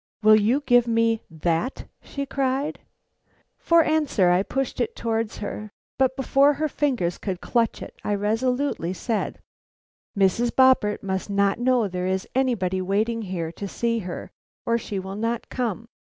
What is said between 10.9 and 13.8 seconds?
must not know there is anybody waiting here to